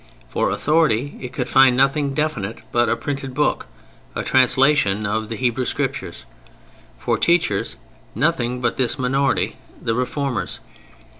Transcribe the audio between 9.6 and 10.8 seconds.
the Reformers.